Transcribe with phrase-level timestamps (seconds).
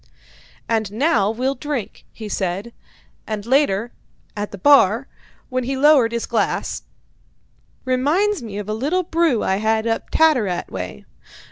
[0.67, 2.73] "And now we'll drink," he said;
[3.27, 3.91] and later,
[4.35, 5.07] at the bar,
[5.49, 6.81] when he lowered his glass:
[7.85, 11.05] "Reminds me of a little brew I had up Tattarat way.